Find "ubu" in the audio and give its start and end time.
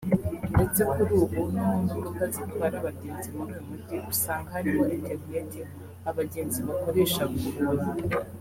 1.23-1.39